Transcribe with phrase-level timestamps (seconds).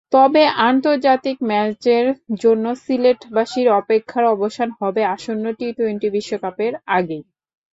[0.11, 2.05] তবে আন্তর্জাতিক ম্যাচের
[2.41, 7.23] জন্য সিলেটবাসীর অপেক্ষার অবসান হবে আসন্ন টি-টোয়েন্টি বিশ্বকাপের আগেই।